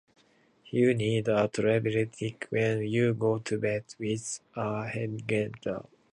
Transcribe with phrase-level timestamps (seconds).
[0.71, 5.89] You need a tolerably thick skin when you go to bed with a hedgehog.